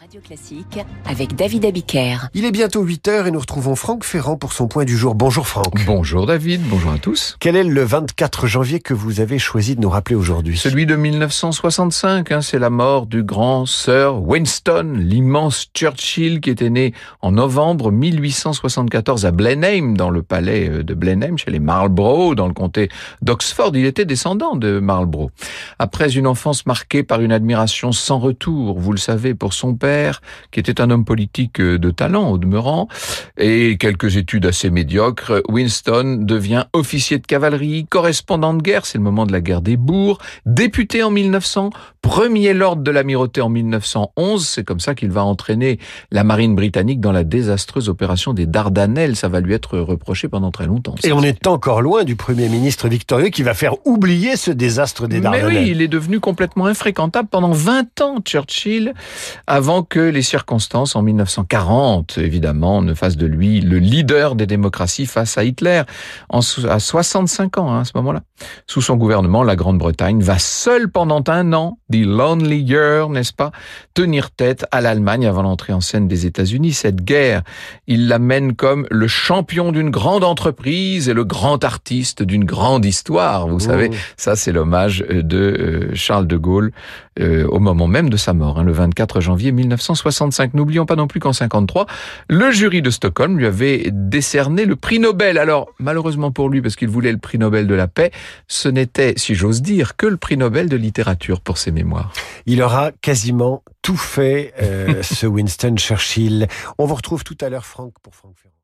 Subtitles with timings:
[0.00, 2.28] Radio Classique avec David Abiker.
[2.32, 5.14] Il est bientôt 8 heures et nous retrouvons Franck Ferrand pour son point du jour.
[5.14, 5.84] Bonjour Franck.
[5.84, 7.36] Bonjour David, bonjour à tous.
[7.38, 10.56] Quel est le 24 janvier que vous avez choisi de nous rappeler aujourd'hui?
[10.56, 16.70] Celui de 1965, hein, c'est la mort du grand Sir Winston, l'immense Churchill qui était
[16.70, 22.34] né en novembre 1874 à Blenheim, dans le palais euh, de Blenheim, chez les Marlborough,
[22.34, 22.88] dans le comté
[23.20, 23.72] d'Oxford.
[23.74, 25.30] Il était descendant de Marlborough.
[25.78, 29.89] Après une enfance marquée par une admiration sans retour, vous le savez, pour son père,
[30.50, 32.88] qui était un homme politique euh, de talent au demeurant,
[33.36, 39.04] et quelques études assez médiocres, Winston devient officier de cavalerie, correspondant de guerre, c'est le
[39.04, 41.70] moment de la guerre des bourgs, député en 1900,
[42.02, 45.78] premier lord de l'amirauté en 1911, c'est comme ça qu'il va entraîner
[46.10, 50.50] la marine britannique dans la désastreuse opération des Dardanelles, ça va lui être reproché pendant
[50.50, 50.94] très longtemps.
[51.04, 55.06] Et on est encore loin du premier ministre victorieux qui va faire oublier ce désastre
[55.06, 55.52] des Dardanelles.
[55.52, 58.94] Mais oui, il est devenu complètement infréquentable pendant 20 ans, Churchill,
[59.46, 65.06] avant que les circonstances en 1940, évidemment, ne fassent de lui le leader des démocraties
[65.06, 65.82] face à Hitler,
[66.28, 68.22] en, à 65 ans hein, à ce moment-là.
[68.66, 73.52] Sous son gouvernement, la Grande-Bretagne va seule pendant un an, the lonely year, n'est-ce pas,
[73.94, 76.72] tenir tête à l'Allemagne avant l'entrée en scène des États-Unis.
[76.72, 77.42] Cette guerre,
[77.86, 83.48] il l'amène comme le champion d'une grande entreprise et le grand artiste d'une grande histoire.
[83.48, 86.72] Vous savez, ça c'est l'hommage de euh, Charles de Gaulle
[87.20, 90.54] euh, au moment même de sa mort, hein, le 24 janvier 1965.
[90.54, 91.86] N'oublions pas non plus qu'en 53,
[92.28, 95.38] le jury de Stockholm lui avait décerné le prix Nobel.
[95.38, 98.10] Alors, malheureusement pour lui, parce qu'il voulait le prix Nobel de la paix,
[98.48, 102.12] ce n'était, si j'ose dire, que le prix Nobel de littérature pour ses mémoires.
[102.46, 106.48] Il aura quasiment tout fait, euh, ce Winston Churchill.
[106.78, 108.54] On vous retrouve tout à l'heure, Franck, pour Franck Ferrand.